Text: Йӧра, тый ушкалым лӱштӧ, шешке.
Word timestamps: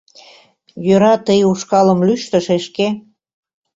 Йӧра, 0.85 1.13
тый 1.25 1.39
ушкалым 1.51 1.99
лӱштӧ, 2.07 2.37
шешке. 2.45 2.87